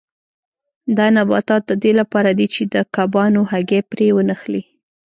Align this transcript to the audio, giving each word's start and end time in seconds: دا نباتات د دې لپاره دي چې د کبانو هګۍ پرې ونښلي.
دا 0.97 1.05
نباتات 1.17 1.61
د 1.67 1.71
دې 1.83 1.91
لپاره 1.99 2.29
دي 2.39 2.47
چې 2.53 2.61
د 2.73 2.75
کبانو 2.95 3.41
هګۍ 3.51 3.81
پرې 3.91 4.07
ونښلي. 4.15 4.63